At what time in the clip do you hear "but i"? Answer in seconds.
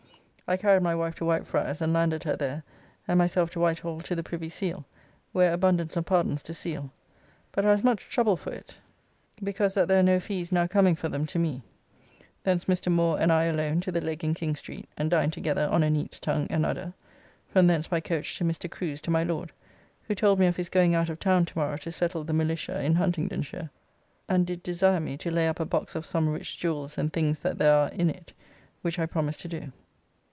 7.53-7.71